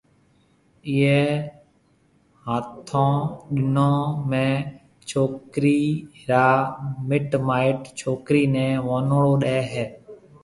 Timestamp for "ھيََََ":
9.71-9.85